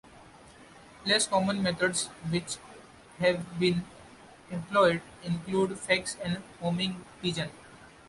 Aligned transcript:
Less 1.05 1.27
common 1.27 1.61
methods 1.61 2.07
which 2.31 2.57
have 3.19 3.59
been 3.59 3.85
employed 4.49 5.03
include 5.21 5.77
fax 5.77 6.17
and 6.23 6.41
homing 6.59 7.05
pigeon. 7.21 7.51